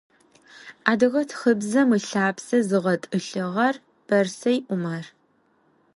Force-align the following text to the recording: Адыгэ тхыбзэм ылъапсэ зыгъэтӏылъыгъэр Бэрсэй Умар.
Адыгэ 0.91 1.21
тхыбзэм 1.29 1.89
ылъапсэ 1.97 2.57
зыгъэтӏылъыгъэр 2.67 3.75
Бэрсэй 4.07 4.57
Умар. 4.73 5.05